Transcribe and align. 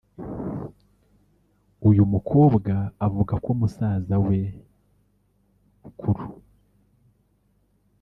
uyu 1.89 2.03
mukobwa 2.13 2.73
avuga 3.05 3.33
ko 3.43 3.49
musaza 3.59 4.15
we 4.25 4.37
mukuru 5.81 6.23